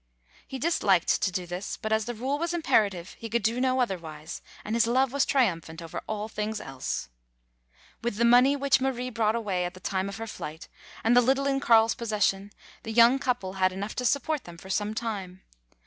He 0.47 0.57
disliked 0.57 1.21
to 1.21 1.31
do 1.31 1.45
this, 1.45 1.77
but 1.77 1.93
as 1.93 2.05
the 2.05 2.15
rule 2.15 2.39
was 2.39 2.55
imperative 2.55 3.11
he 3.19 3.29
could 3.29 3.43
do 3.43 3.61
no 3.61 3.79
otherwise, 3.81 4.41
and 4.65 4.75
his 4.75 4.87
love 4.87 5.11
was 5.13 5.27
triumphant 5.27 5.79
over 5.79 6.01
all 6.07 6.27
things 6.27 6.59
else. 6.59 7.09
With 8.01 8.15
the 8.15 8.25
money 8.25 8.55
which 8.55 8.81
Marie 8.81 9.11
brought 9.11 9.35
away 9.35 9.63
at 9.63 9.75
the 9.75 9.79
time 9.79 10.09
of 10.09 10.17
her 10.17 10.25
flight, 10.25 10.67
and 11.03 11.15
the 11.15 11.21
little 11.21 11.45
in 11.45 11.59
Carl's 11.59 11.93
pos 11.93 12.09
session 12.09 12.49
the 12.81 12.91
young 12.91 13.19
couple 13.19 13.53
had 13.61 13.71
enough 13.71 13.95
to 13.97 14.03
support 14.05 14.45
them 14.45 14.57
for 14.57 14.71
some 14.71 14.95
time. 14.95 15.43